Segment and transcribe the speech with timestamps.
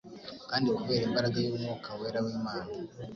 [0.49, 2.71] Kandi kubera imbaraga y'Umwuka wera w'Imana,